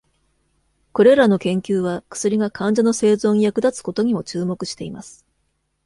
[0.93, 5.27] これらの研究は、薬が患者の生存に役立つことにも注目しています。